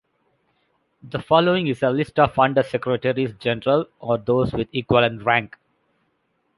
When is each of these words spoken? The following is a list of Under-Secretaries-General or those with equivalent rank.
The 1.03 1.21
following 1.21 1.67
is 1.67 1.83
a 1.83 1.91
list 1.91 2.17
of 2.17 2.39
Under-Secretaries-General 2.39 3.85
or 3.99 4.17
those 4.17 4.51
with 4.51 4.69
equivalent 4.73 5.21
rank. 5.21 5.55